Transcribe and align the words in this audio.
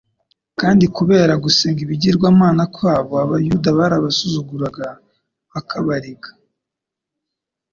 kandi 0.59 0.85
kubera 0.97 1.33
gusenga 1.43 1.79
ibigirwamana 1.85 2.63
kwabo, 2.75 3.13
Abayuda 3.25 3.69
barabasuzuguraga 3.77 4.85
bakabariga. 5.51 6.29